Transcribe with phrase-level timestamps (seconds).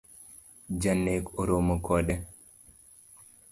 [0.81, 2.15] Janek oromo kode